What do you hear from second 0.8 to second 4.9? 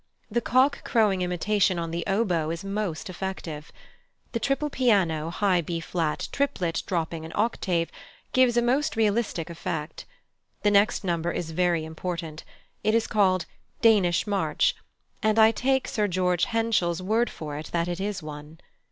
crowing imitation on the oboe is most effective. The triple